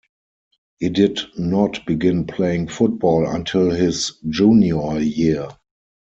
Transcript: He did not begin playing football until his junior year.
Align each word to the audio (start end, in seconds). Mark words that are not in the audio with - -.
He 0.79 0.89
did 0.89 1.19
not 1.37 1.85
begin 1.85 2.25
playing 2.25 2.69
football 2.69 3.27
until 3.29 3.69
his 3.69 4.13
junior 4.27 4.97
year. 4.97 5.47